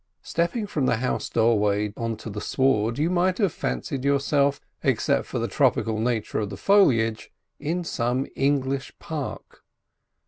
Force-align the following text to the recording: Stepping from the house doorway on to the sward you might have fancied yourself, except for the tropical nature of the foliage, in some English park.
Stepping 0.23 0.65
from 0.65 0.87
the 0.87 0.95
house 0.95 1.29
doorway 1.29 1.93
on 1.95 2.17
to 2.17 2.27
the 2.27 2.41
sward 2.41 2.97
you 2.97 3.07
might 3.07 3.37
have 3.37 3.53
fancied 3.53 4.03
yourself, 4.03 4.59
except 4.81 5.27
for 5.27 5.37
the 5.37 5.47
tropical 5.47 5.99
nature 5.99 6.39
of 6.39 6.49
the 6.49 6.57
foliage, 6.57 7.31
in 7.59 7.83
some 7.83 8.25
English 8.35 8.97
park. 8.97 9.63